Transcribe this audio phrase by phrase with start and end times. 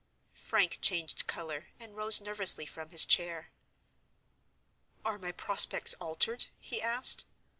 [0.33, 3.51] Frank changed color, and rose nervously from his chair.
[5.05, 7.23] "Are my prospects altered?" he asked.